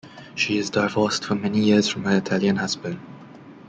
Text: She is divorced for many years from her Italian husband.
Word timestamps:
She 0.33 0.57
is 0.57 0.71
divorced 0.71 1.23
for 1.25 1.35
many 1.35 1.59
years 1.59 1.87
from 1.87 2.05
her 2.05 2.17
Italian 2.17 2.55
husband. 2.55 2.99